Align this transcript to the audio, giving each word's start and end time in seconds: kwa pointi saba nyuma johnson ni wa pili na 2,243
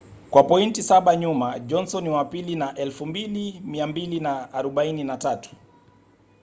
kwa 0.29 0.43
pointi 0.43 0.83
saba 0.83 1.15
nyuma 1.15 1.59
johnson 1.59 2.03
ni 2.03 2.09
wa 2.09 2.25
pili 2.25 2.55
na 2.55 2.71
2,243 2.71 5.41